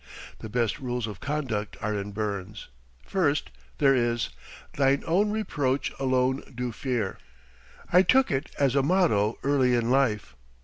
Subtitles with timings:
[0.39, 2.69] The best rules of conduct are in Burns.
[3.05, 4.29] First there is:
[4.73, 7.19] "Thine own reproach alone do fear."
[7.93, 10.35] I took it as a motto early in life.